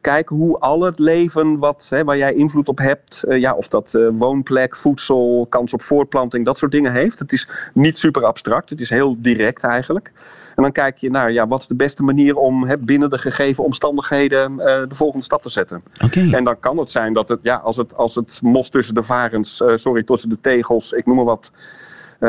[0.00, 3.68] kijken hoe al het leven wat, hè, waar jij invloed op hebt, eh, ja, of
[3.68, 7.18] dat eh, woonplek, voedsel, kans op voortplanting, dat soort dingen heeft.
[7.18, 10.12] Het is niet super abstract, het is heel direct eigenlijk.
[10.56, 13.18] En dan kijk je naar ja, wat is de beste manier om hè, binnen de
[13.18, 15.82] gegeven omstandigheden de volgende stap te zetten.
[16.04, 16.28] Oké.
[16.32, 19.02] En dan kan het zijn dat het, ja, als het, als het mos tussen de
[19.02, 21.50] varens, sorry, tussen de tegels, ik noem maar wat,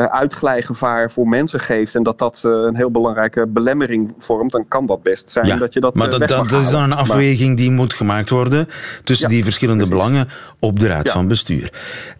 [0.00, 1.94] uitglijgevaar voor mensen geeft.
[1.94, 5.56] En dat dat eh, een heel belangrijke belemmering vormt, dan kan dat best zijn Ja,
[5.56, 5.94] dat je dat.
[5.94, 6.88] maar eh, dat, dat, is dan een.
[6.88, 8.68] Maar- afweging die moet gemaakt worden
[9.04, 10.04] tussen Ja, die verschillende precies.
[10.04, 10.28] belangen
[10.58, 11.12] op de raad Ja.
[11.12, 11.72] van bestuur.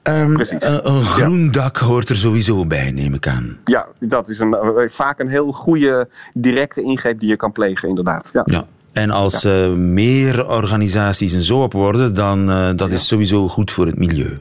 [0.02, 0.58] Precies.
[0.60, 3.58] een, groen dak hoort er sowieso bij, neem ik aan.
[3.64, 7.88] ja, dat is een, eh, vaak een heel goede directe ingreep die je kan plegen,
[7.88, 8.30] inderdaad.
[8.32, 8.42] Ja.
[8.44, 8.64] Ja.
[8.92, 13.70] En als eh, meer organisaties een zo op worden, dan uh, dat is sowieso goed
[13.70, 14.36] voor het milieu.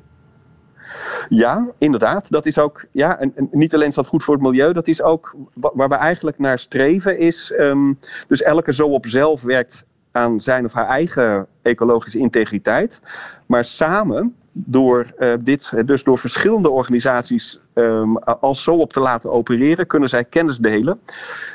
[1.30, 2.30] Ja, inderdaad.
[2.30, 5.02] Dat is ook, ja, en, niet alleen is dat goed voor het milieu, dat is
[5.02, 10.42] ook waar we eigenlijk naar streven, is um, dus elke zo op zelf werkt aan
[10.42, 13.02] zijn of haar eigen ecologische integriteit.
[13.46, 19.32] Maar samen door uh, dit, dus door verschillende organisaties um, als zo op te laten
[19.32, 21.00] opereren, kunnen zij kennis delen.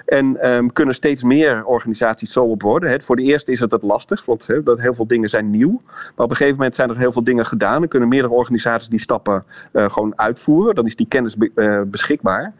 [0.07, 2.90] En um, kunnen steeds meer organisaties zo op worden.
[2.90, 5.50] He, voor de eerste is het het lastig, want he, dat heel veel dingen zijn
[5.50, 5.81] nieuw.
[5.85, 7.83] Maar op een gegeven moment zijn er heel veel dingen gedaan.
[7.83, 10.74] En kunnen meerdere organisaties die stappen uh, gewoon uitvoeren.
[10.74, 12.52] Dan is die kennis be uh, beschikbaar.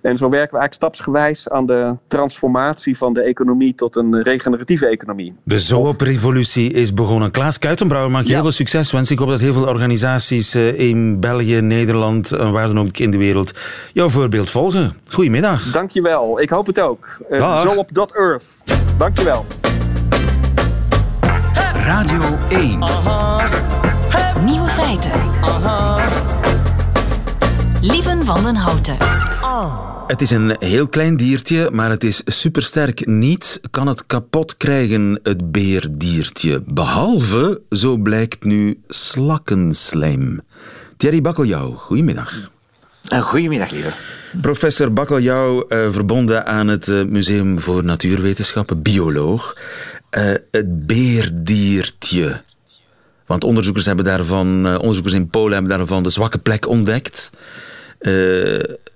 [0.00, 4.86] En zo werken we eigenlijk stapsgewijs aan de transformatie van de economie tot een regeneratieve
[4.86, 5.34] economie.
[5.42, 7.30] De Zoop-revolutie is begonnen.
[7.30, 8.34] Klaas Kuitenbrouwer, mag je ja.
[8.34, 9.14] heel veel succes wensen.
[9.14, 13.16] Ik hoop dat heel veel organisaties in België, Nederland en waar dan ook in de
[13.16, 13.52] wereld
[13.92, 14.96] jouw voorbeeld volgen.
[15.08, 15.70] Goedemiddag.
[15.72, 16.40] Dankjewel.
[16.40, 17.16] Ik hoop het ook.
[17.30, 18.44] Uh, zo op dot earth.
[18.98, 19.46] Dankjewel.
[21.74, 22.78] Radio 1.
[24.44, 25.10] Nieuwe feiten.
[27.80, 28.96] Lieven van den Houten.
[30.06, 33.06] Het is een heel klein diertje, maar het is supersterk.
[33.06, 36.62] Niets kan het kapot krijgen, het beerdiertje.
[36.66, 40.40] Behalve, zo blijkt nu, slakkenslijm.
[40.96, 42.51] Thierry Bakkeljauw, goedemiddag.
[43.08, 43.92] Goedemiddag, lieve.
[44.40, 49.56] Professor Bakkeljauw, uh, verbonden aan het uh, Museum voor Natuurwetenschappen, bioloog.
[50.18, 52.42] Uh, het beerdiertje.
[53.26, 57.30] Want onderzoekers, hebben daarvan, onderzoekers in Polen hebben daarvan de zwakke plek ontdekt.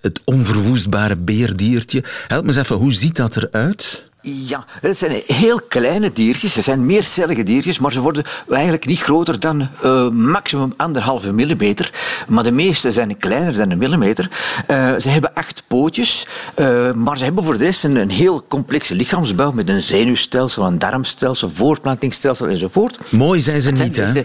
[0.01, 2.03] het onverwoestbare beerdiertje.
[2.29, 4.05] Help me eens even, hoe ziet dat eruit?
[4.29, 6.53] Ja, het zijn heel kleine diertjes.
[6.53, 11.91] Ze zijn meercellige diertjes, maar ze worden eigenlijk niet groter dan uh, maximum anderhalve millimeter.
[12.29, 14.31] Maar de meeste zijn kleiner dan een millimeter.
[14.71, 18.45] Uh, ze hebben acht pootjes, uh, maar ze hebben voor de rest een, een, heel
[18.49, 22.99] complexe lichaamsbouw met een zenuwstelsel, een darmstelsel, voortplantingsstelsel enzovoort.
[23.13, 24.25] Mooi zijn ze niet, hè?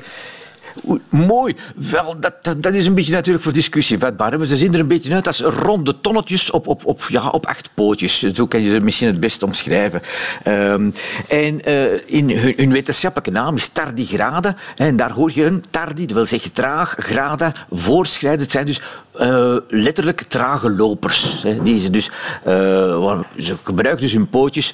[1.09, 1.55] Mooi.
[1.75, 4.37] Wel, dat, dat is een beetje natuurlijk voor discussie vatbaar.
[4.37, 7.45] Maar ze zien er een beetje uit als ronde tonnetjes op, op, op, ja, op
[7.45, 8.19] acht pootjes.
[8.19, 10.01] Zo kan je ze misschien het best omschrijven.
[10.47, 10.93] Um,
[11.27, 14.55] en uh, in hun, wetenschappelijke naam is tardigrade.
[14.75, 18.41] En daar hoor je een tardi, dat wil zeggen traag, grada, voorschrijden.
[18.41, 18.81] Het zijn dus
[19.19, 21.43] uh, letterlijk trage lopers.
[21.43, 22.09] Hè, die ze, dus,
[22.47, 24.73] uh, ze gebruiken dus hun pootjes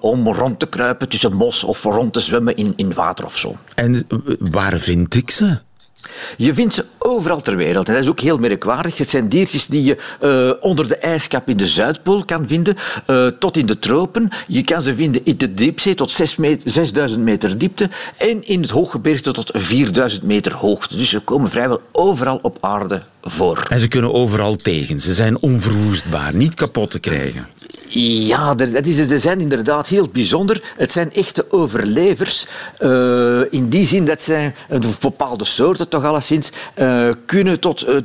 [0.00, 3.56] om rond te kruipen tussen mos of rond te zwemmen in, in water of zo.
[3.74, 4.06] En
[4.38, 4.78] waar
[6.36, 7.88] Je vindt ze overal ter wereld.
[7.88, 8.98] En dat is ook heel merkwaardig.
[8.98, 12.76] Het zijn diertjes die je uh, onder de ijskap in de Zuidpool kan vinden,
[13.06, 14.28] uh, tot in de tropen.
[14.46, 18.60] Je kan ze vinden in de diepzee tot 6 meter, 6000 meter diepte en in
[18.60, 20.96] het hooggebergte tot 4000 meter hoogte.
[20.96, 23.66] Dus ze komen vrijwel overal op aarde voor.
[23.68, 25.00] En ze kunnen overal tegen.
[25.00, 27.46] Ze zijn onverwoestbaar, niet kapot te krijgen.
[27.90, 30.62] Ja, dat is, ze zijn inderdaad heel bijzonder.
[30.76, 32.46] Het zijn echte overlevers.
[32.80, 34.54] Uh, in die zin dat zij,
[35.00, 37.96] bepaalde soorten toch alleszins, uh, kunnen tot uh,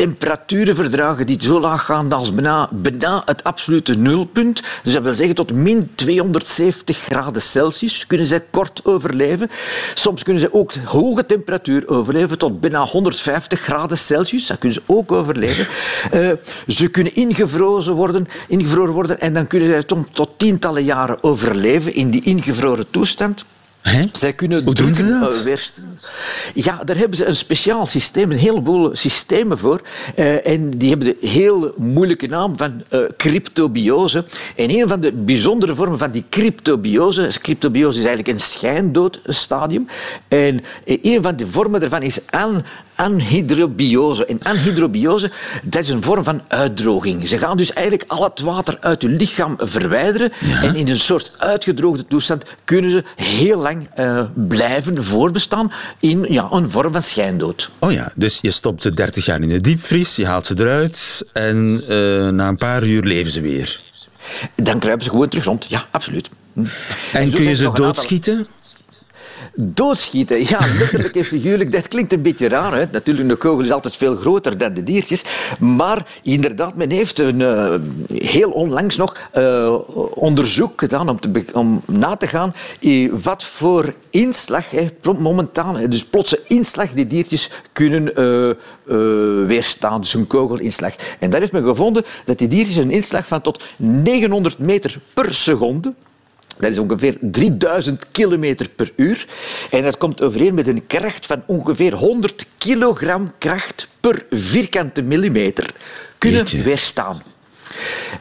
[0.00, 4.62] temperaturen verdragen die zo laag gaan als bijna, bijna het absolute nulpunt.
[4.82, 9.50] Dus dat wil zeggen tot min 270 graden Celsius kunnen zij kort overleven.
[9.94, 14.46] Soms kunnen ze ook hoge temperatuur overleven tot bijna 150 graden Celsius.
[14.46, 15.66] Dat kunnen ze ook overleven.
[16.14, 16.30] Uh,
[16.66, 19.82] ze kunnen ingevroren worden, ingevroren worden en dan kunnen zij
[20.12, 23.44] tot tientallen jaren overleven in die ingevroren toestand.
[23.80, 24.02] He?
[24.12, 25.44] Zij kunnen Hoe doen ze dat?
[26.54, 29.80] Ja, daar hebben ze een speciaal systeem, een heleboel systemen voor.
[30.16, 34.24] Uh, en die hebben de heel moeilijke naam van uh, cryptobiose.
[34.56, 39.86] En een van de bijzondere vormen van die cryptobiose, cryptobiose is eigenlijk een schijndoodstadium.
[40.28, 42.64] En een van de vormen daarvan is an,
[43.00, 44.26] anhydrobiose.
[44.26, 45.30] En anhydrobiose,
[45.62, 47.28] dat is een vorm van uitdroging.
[47.28, 50.32] Ze gaan dus eigenlijk al het water uit hun lichaam verwijderen.
[50.40, 50.62] Ja.
[50.62, 56.48] En in een soort uitgedroogde toestand kunnen ze heel lang uh, blijven voorbestaan in ja,
[56.50, 57.70] een vorm van schijndood.
[57.78, 61.24] Oh ja, dus je stopt ze 30 jaar in de diepvries, je haalt ze eruit
[61.32, 63.80] en uh, na een paar uur leven ze weer.
[64.54, 65.66] Dan kruipen ze gewoon terug rond.
[65.68, 66.30] Ja, absoluut.
[66.54, 66.70] En,
[67.12, 68.36] en kun je ze doodschieten?
[68.36, 68.52] Aantal...
[69.54, 71.72] Doodschieten, ja, letterlijk en figuurlijk.
[71.72, 72.74] Dat klinkt een beetje raar.
[72.74, 72.84] Hè?
[72.92, 75.24] Natuurlijk, de kogel is altijd veel groter dan de diertjes.
[75.60, 77.74] Maar inderdaad, men heeft een, uh,
[78.12, 79.74] heel onlangs nog uh,
[80.14, 82.54] onderzoek gedaan om, te, om na te gaan
[83.22, 90.00] wat voor inslag, hè, dus plotse inslag die diertjes kunnen uh, weerstaan.
[90.00, 90.94] Dus een kogelinslag.
[91.18, 95.34] En daar heeft men gevonden dat die diertjes een inslag van tot 900 meter per
[95.34, 95.94] seconde
[96.60, 99.26] dat is ongeveer 3000 kilometer per uur.
[99.70, 105.70] En dat komt overeen met een kracht van ongeveer 100 kilogram kracht per vierkante millimeter.
[106.18, 106.62] Kunnen Jeetje.
[106.62, 107.22] weerstaan.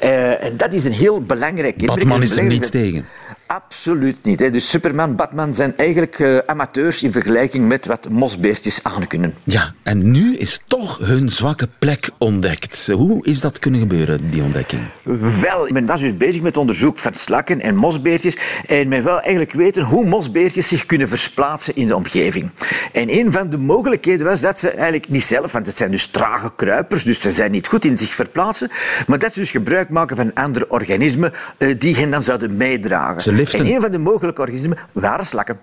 [0.04, 1.86] Uh, en dat is een heel belangrijk...
[1.86, 3.06] Batman is er niets tegen.
[3.52, 4.40] Absoluut niet.
[4.40, 4.50] Hè.
[4.50, 9.34] Dus Superman, Batman zijn eigenlijk uh, amateurs in vergelijking met wat mosbeertjes aankunnen.
[9.44, 12.88] Ja, en nu is toch hun zwakke plek ontdekt.
[12.92, 14.82] Hoe is dat kunnen gebeuren, die ontdekking?
[15.42, 18.38] Wel, men was dus bezig met onderzoek van slakken en mosbeertjes.
[18.66, 22.52] En men wil eigenlijk weten hoe mosbeertjes zich kunnen versplaatsen in de omgeving.
[22.92, 26.08] En een van de mogelijkheden was dat ze eigenlijk niet zelf, want het zijn dus
[26.08, 28.70] trage kruipers, dus ze zijn niet goed in zich verplaatsen,
[29.08, 33.22] maar dat ze dus gebruik maken van andere organismen uh, die hen dan zouden meedragen.
[33.22, 33.60] Ze liften.
[33.60, 35.60] En een van de mogelijke organismen waren slakken.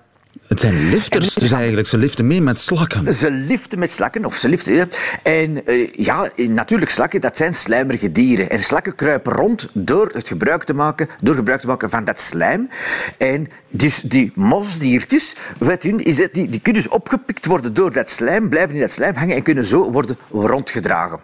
[0.46, 1.86] Het zijn lifters dus eigenlijk.
[1.86, 3.14] Ze liften mee met slakken.
[3.14, 4.88] Ze liften met slakken, of ze liften...
[5.22, 8.50] En uh, ja, natuurlijk, slakken, dat zijn slijmerige dieren.
[8.50, 12.20] En slakken kruipen rond door het gebruik te maken, door gebruik te maken van dat
[12.20, 12.68] slijm.
[13.18, 18.10] En dus die mosdiertjes, hun, is dat die, die kunnen dus opgepikt worden door dat
[18.10, 21.20] slijm, blijven in dat slijm hangen en kunnen zo worden rondgedragen.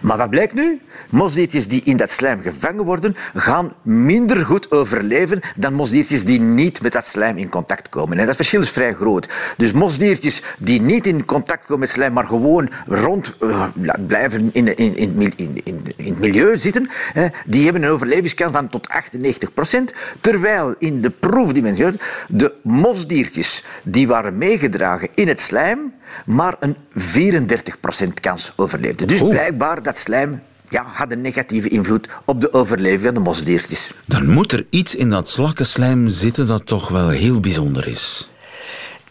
[0.00, 0.80] Maar wat blijkt nu?
[1.10, 6.82] Mosdiertjes die in dat slijm gevangen worden, gaan minder goed overleven dan mosdiertjes die niet
[6.82, 8.18] met dat slijm in contact komen.
[8.18, 9.28] En dat verschil is vrij groot.
[9.56, 13.64] Dus mosdiertjes die niet in contact komen met slijm, maar gewoon rond uh,
[14.06, 18.88] blijven in, in, in, in, het milieu zitten, hè, die hebben een overlevingskans van tot
[18.88, 19.92] 98 procent.
[20.20, 21.96] Terwijl in de proef die men
[22.28, 25.92] de mosdiertjes die waren meegedragen in het slijm,
[26.26, 29.04] maar een 34% kans overleefde.
[29.04, 33.92] Dus blijkbaar dat slijm ja, had een negatieve invloed op de overleving van de mosdiertjes.
[34.06, 38.30] Dan moet er iets in dat slakkenslijm zitten dat toch wel heel bijzonder is.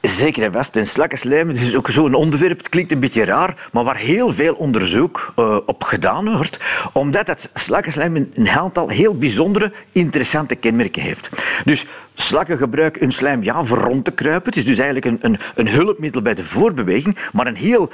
[0.01, 0.75] Zeker en vast.
[0.75, 4.53] En slakkenslijm is ook zo'n onderwerp, het klinkt een beetje raar, maar waar heel veel
[4.53, 6.59] onderzoek uh, op gedaan wordt,
[6.93, 11.29] omdat het slakkenslijm een aantal heel bijzondere, interessante kenmerken heeft.
[11.65, 14.49] Dus slakken gebruiken hun slijm ja, voor rond te kruipen.
[14.49, 17.91] Het is dus eigenlijk een, een, een hulpmiddel bij de voorbeweging, maar een heel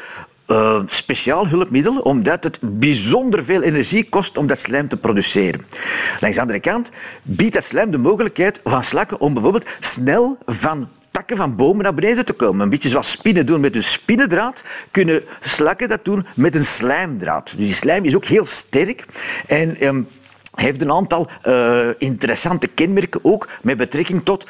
[0.47, 5.65] uh, speciaal hulpmiddel, omdat het bijzonder veel energie kost om dat slijm te produceren.
[6.19, 6.89] Langs de andere kant
[7.23, 11.93] biedt dat slijm de mogelijkheid van slakken om bijvoorbeeld snel van takken van bomen naar
[11.93, 12.61] beneden te komen.
[12.61, 17.53] Een beetje zoals spinnen doen met een spinnendraad, kunnen slakken dat doen met een slijmdraad.
[17.57, 19.05] Dus die slijm is ook heel sterk
[19.47, 20.07] en um,
[20.55, 24.47] heeft een aantal uh, interessante kenmerken ook met betrekking tot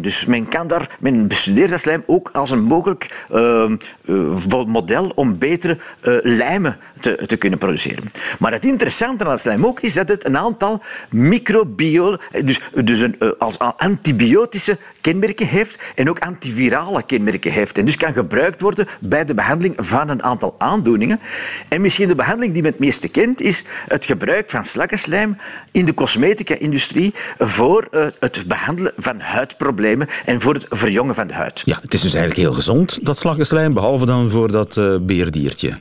[0.00, 5.38] Dus men kan daar, men bestudeert dat slijm ook als een mogelijk uh, model om
[5.38, 8.04] betere uh, lijmen te, te, kunnen produceren.
[8.38, 13.00] Maar het interessante aan het slijm ook is dat het een aantal microbio, dus, dus
[13.00, 17.78] een, als antibiotische kenmerken heeft en ook antivirale kenmerken heeft.
[17.78, 21.20] En dus kan gebruikt worden bij de behandeling van een aantal aandoeningen.
[21.68, 25.36] En misschien de behandeling die men het meeste kent is het gebruik van slakkenslijm
[25.70, 31.62] in de cosmetica-industrie voor het behandelen van huidproblemen en voor het verjongen van de huid.
[31.64, 35.78] Ja, het is dus eigenlijk heel gezond, dat slaggenslijm, behalve dan voor dat uh, beerdiertje.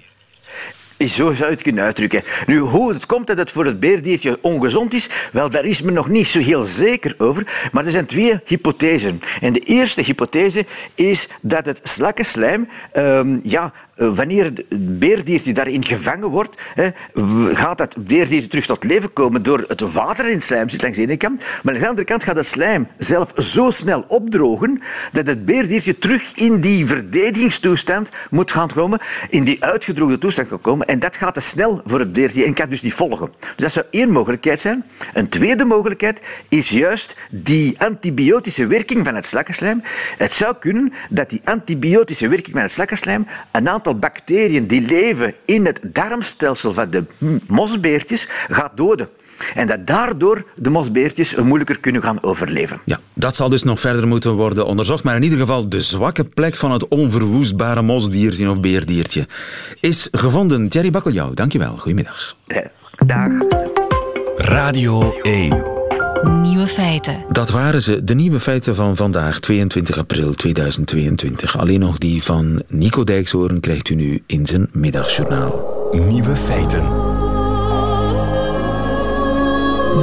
[1.08, 2.24] Zo zou je het kunnen uitdrukken.
[2.46, 5.94] Nu, hoe het komt dat het voor het beerdiertje ongezond is, wel, daar is men
[5.94, 7.70] nog niet zo heel zeker over.
[7.72, 9.20] Maar er zijn twee hypothesen.
[9.42, 12.68] En de eerste hypothese is dat het slakkenslijm
[12.98, 14.64] um, ja, wanneer het
[15.00, 16.62] beerdiertje daarin gevangen wordt,
[17.54, 20.98] gaat dat beerdiertje terug tot leven komen door het water in het slijm zit langs
[20.98, 21.40] de ene kant.
[21.40, 24.82] Maar langs de andere kant gaat het slijm zelf zo snel opdrogen
[25.12, 30.62] dat het beerdiertje terug in die verdedigingstoestand moet gaan komen, in die uitgedroogde toestand gaat
[30.62, 30.88] komen.
[30.88, 33.30] En dat gaat te snel voor het beerdiertje en kan dus niet volgen.
[33.40, 34.86] Dus dat zou één mogelijkheid zijn.
[35.14, 39.82] Een tweede mogelijkheid is juist die antibiotische werking van het slakkenslijm.
[40.18, 45.34] Het zou kunnen dat die antibiotische werking van het slakkenslijm een aantal bacteriën die leven
[45.46, 47.04] in het darmstelsel van de
[47.48, 49.10] mosbeertjes gaat doden.
[49.54, 52.80] En dat daardoor de mosbeertjes moeilijker kunnen gaan overleven.
[52.86, 55.04] Ja, dat zal dus nog verder moeten worden onderzocht.
[55.04, 59.28] Maar in ieder geval, de zwakke plek van het onverwoestbare mosdiertje of beerdiertje
[59.80, 60.70] is gevonden.
[60.70, 61.78] Thierry Bakkeljauw, dankjewel.
[61.78, 62.36] Goedemiddag.
[62.48, 62.66] Eh,
[63.06, 63.32] dag.
[64.38, 65.79] Radio 1.
[66.24, 67.24] Nieuwe feiten.
[67.32, 71.58] Dat waren ze, de nieuwe feiten van vandaag, 22 april 2022.
[71.58, 75.88] Alleen nog die van Nico Dijkshoorn krijgt u nu in zijn middagjournaal.
[75.92, 76.84] Nieuwe feiten.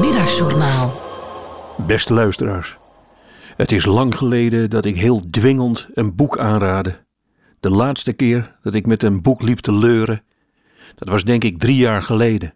[0.01, 1.01] Middagjournaal.
[1.87, 2.77] Beste luisteraars.
[3.57, 7.05] Het is lang geleden dat ik heel dwingend een boek aanraadde.
[7.61, 10.23] De laatste keer dat ik met een boek liep te leuren,
[10.95, 12.55] dat was denk ik drie jaar geleden.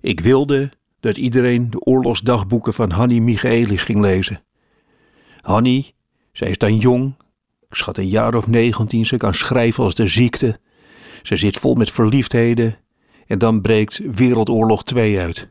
[0.00, 4.42] Ik wilde dat iedereen de oorlogsdagboeken van Hanni Michaelis ging lezen.
[5.40, 5.92] Hanni,
[6.32, 7.14] zij is dan jong,
[7.68, 10.58] ik schat een jaar of negentien, ze kan schrijven als de ziekte.
[11.22, 12.78] Ze zit vol met verliefdheden
[13.26, 15.48] en dan breekt Wereldoorlog 2 uit.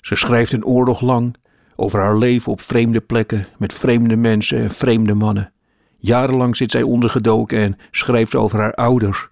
[0.00, 1.36] Ze schrijft een oorlog lang
[1.76, 5.52] over haar leven op vreemde plekken met vreemde mensen en vreemde mannen.
[5.98, 9.28] Jarenlang zit zij ondergedoken en schrijft over haar ouders,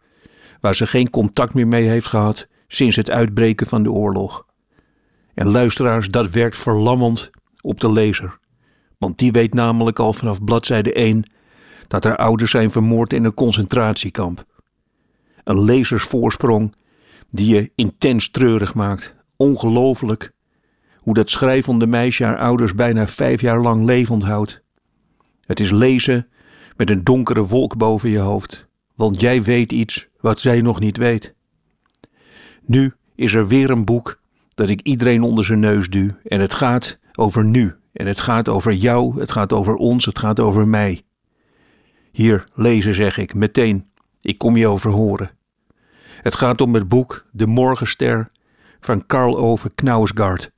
[0.61, 4.47] waar ze geen contact meer mee heeft gehad sinds het uitbreken van de oorlog.
[5.39, 8.39] En luisteraars, dat werkt verlammend op de lezer.
[8.99, 11.31] Want die weet namelijk al vanaf bladzijde 1
[11.89, 14.45] dat haar ouders zijn vermoord in een concentratiekamp.
[15.45, 16.75] Een lezersvoorsprong
[17.31, 19.15] die je intens treurig maakt.
[19.37, 20.33] Ongelooflijk
[20.97, 24.63] hoe dat schrijvende meisje haar ouders bijna vijf jaar lang levend houdt.
[25.41, 26.29] Het is lezen
[26.77, 30.97] met een donkere wolk boven je hoofd, want jij weet iets wat zij nog niet
[30.97, 31.35] weet.
[32.65, 34.18] Nu is er weer een boek
[34.59, 38.49] dat ik iedereen onder zijn neus duw en het gaat over nu en het gaat
[38.49, 41.03] over jou, het gaat over ons, het gaat over mij.
[42.13, 43.91] Hier, lezen zeg ik, meteen,
[44.21, 45.31] ik kom je over horen.
[46.23, 48.31] Het gaat om het boek De Morgenster
[48.81, 50.51] van Karl Ove Knausgaard.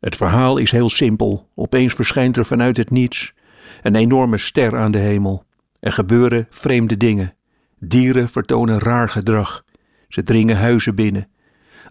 [0.00, 1.48] Het verhaal is heel simpel.
[1.54, 3.34] Opeens verschijnt er vanuit het niets
[3.82, 5.44] een enorme ster aan de hemel.
[5.80, 7.34] Er gebeuren vreemde dingen.
[7.78, 9.64] Dieren vertonen raar gedrag.
[10.08, 11.28] Ze dringen huizen binnen.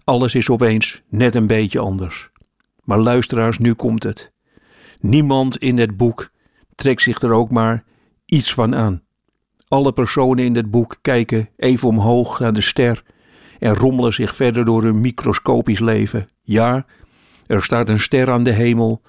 [0.08, 2.30] Alles is opeens net een beetje anders.
[2.84, 4.32] Maar luisteraars, nu komt het.
[5.00, 6.30] Niemand in het boek
[6.74, 7.84] trekt zich er ook maar
[8.24, 9.02] iets van aan.
[9.68, 13.02] Alle personen in het boek kijken even omhoog naar de ster
[13.58, 16.28] en rommelen zich verder door hun microscopisch leven.
[16.42, 16.86] Ja,
[17.46, 19.02] er staat een ster aan de hemel,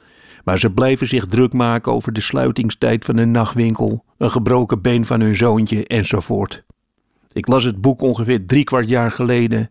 [0.44, 5.06] maar ze blijven zich druk maken over de sluitingstijd van een nachtwinkel, een gebroken been
[5.06, 6.64] van hun zoontje enzovoort.
[7.32, 9.70] Ik las het boek ongeveer drie kwart jaar geleden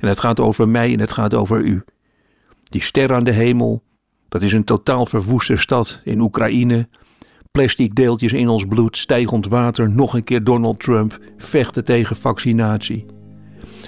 [0.00, 1.84] en het gaat over mij en het gaat over u.
[2.62, 3.82] Die ster aan de hemel,
[4.28, 6.88] dat is een totaal verwoeste stad in Oekraïne.
[7.50, 13.06] Plastic deeltjes in ons bloed, stijgend water, nog een keer Donald Trump, vechten tegen vaccinatie.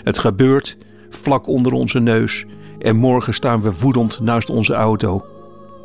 [0.03, 0.77] Het gebeurt
[1.09, 2.45] vlak onder onze neus
[2.79, 5.25] en morgen staan we woedend naast onze auto.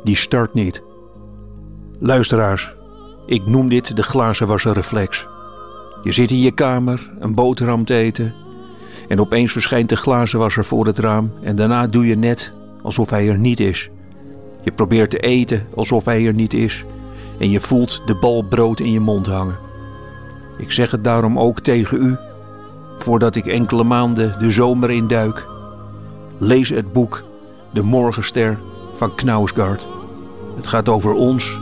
[0.04, 0.82] Die start niet.
[1.98, 2.74] Luisteraars,
[3.26, 5.26] ik noem dit de glazenwasserreflex.
[6.02, 8.34] Je zit in je kamer, een boterham te eten
[9.10, 12.52] en opeens verschijnt de glazenwasser voor het raam en daarna doe je net
[12.82, 13.90] alsof hij er niet is.
[14.62, 16.84] Je probeert te eten alsof hij er niet is
[17.38, 19.58] en je voelt de bal brood in je mond hangen.
[20.58, 22.16] Ik zeg het daarom ook tegen u,
[22.98, 25.46] voordat ik enkele maanden de zomer induik.
[26.38, 27.24] Lees het boek
[27.72, 28.58] De Morgenster
[28.94, 29.86] van Knausgaard.
[30.56, 31.60] Het gaat over ons,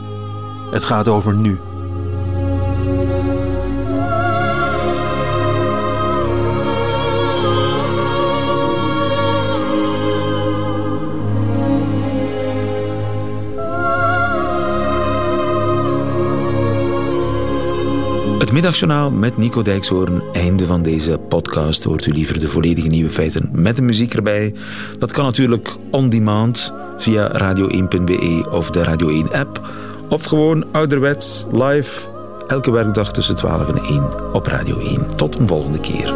[0.71, 1.57] het gaat over nu.
[18.49, 20.21] Het middagjournaal met Nico Dijkshoorn.
[20.33, 21.83] Einde van deze podcast.
[21.83, 24.53] Hoort u liever de volledige nieuwe feiten met de muziek erbij?
[24.99, 29.73] Dat kan natuurlijk on demand via radio1.be of de Radio 1 app.
[30.09, 32.09] Of gewoon ouderwets live
[32.47, 35.15] elke werkdag tussen 12 en 1 op Radio 1.
[35.15, 36.13] Tot een volgende keer.